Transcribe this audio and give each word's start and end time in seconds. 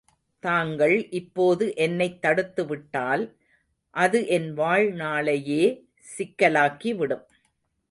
தாங்கள் 0.43 1.09
இப்போது 1.09 1.75
என்னைத் 1.75 2.25
தடுத்துவிட்டால், 2.25 3.23
அது 3.95 4.27
என் 4.27 4.57
வாழ்நாளையே 4.57 5.63
சிக்கலாக்கி 6.17 6.95
விடும். 6.95 7.25